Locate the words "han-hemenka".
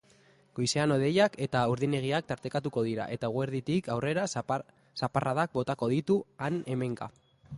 6.47-7.13